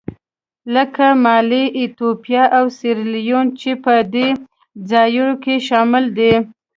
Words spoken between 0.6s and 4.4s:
لکه مالي، ایتوپیا او سیریلیون چې په دې